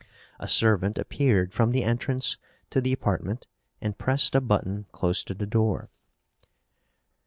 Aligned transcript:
A 0.39 0.47
servant 0.47 0.97
appeared 0.97 1.53
from 1.53 1.69
the 1.69 1.83
entrance 1.83 2.39
to 2.71 2.81
the 2.81 2.91
apartment 2.91 3.45
and 3.79 3.95
pressed 3.99 4.33
a 4.33 4.41
button 4.41 4.87
close 4.91 5.23
to 5.25 5.35
the 5.35 5.45
door. 5.45 5.91